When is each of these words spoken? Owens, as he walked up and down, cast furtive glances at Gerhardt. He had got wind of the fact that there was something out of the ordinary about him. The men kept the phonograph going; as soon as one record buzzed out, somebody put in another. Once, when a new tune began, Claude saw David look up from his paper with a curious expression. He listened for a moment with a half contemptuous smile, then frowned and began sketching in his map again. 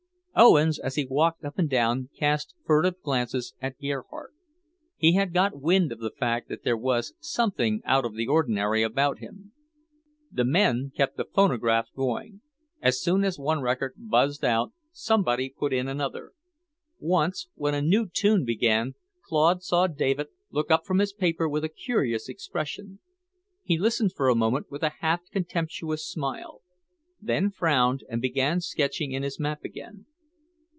Owens, 0.33 0.79
as 0.79 0.95
he 0.95 1.05
walked 1.05 1.43
up 1.43 1.59
and 1.59 1.69
down, 1.69 2.07
cast 2.17 2.55
furtive 2.65 3.01
glances 3.01 3.53
at 3.61 3.77
Gerhardt. 3.81 4.33
He 4.95 5.13
had 5.15 5.33
got 5.33 5.59
wind 5.59 5.91
of 5.91 5.99
the 5.99 6.09
fact 6.09 6.47
that 6.47 6.63
there 6.63 6.77
was 6.77 7.13
something 7.19 7.81
out 7.83 8.05
of 8.05 8.15
the 8.15 8.27
ordinary 8.27 8.81
about 8.81 9.19
him. 9.19 9.51
The 10.31 10.45
men 10.45 10.93
kept 10.95 11.17
the 11.17 11.25
phonograph 11.25 11.89
going; 11.93 12.39
as 12.81 13.01
soon 13.01 13.25
as 13.25 13.37
one 13.37 13.59
record 13.59 13.95
buzzed 13.97 14.45
out, 14.45 14.71
somebody 14.93 15.49
put 15.49 15.73
in 15.73 15.89
another. 15.89 16.31
Once, 16.97 17.49
when 17.55 17.75
a 17.75 17.81
new 17.81 18.07
tune 18.07 18.45
began, 18.45 18.95
Claude 19.25 19.61
saw 19.61 19.85
David 19.85 20.27
look 20.49 20.71
up 20.71 20.85
from 20.85 20.99
his 20.99 21.11
paper 21.11 21.49
with 21.49 21.65
a 21.65 21.69
curious 21.69 22.29
expression. 22.29 22.99
He 23.63 23.77
listened 23.77 24.13
for 24.13 24.29
a 24.29 24.35
moment 24.35 24.71
with 24.71 24.81
a 24.81 24.93
half 25.01 25.29
contemptuous 25.29 26.07
smile, 26.09 26.61
then 27.21 27.51
frowned 27.51 28.05
and 28.07 28.21
began 28.21 28.61
sketching 28.61 29.11
in 29.11 29.23
his 29.23 29.37
map 29.37 29.65
again. 29.65 30.05